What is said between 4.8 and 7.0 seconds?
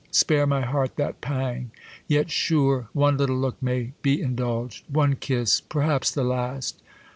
One kiss; perhaps the last.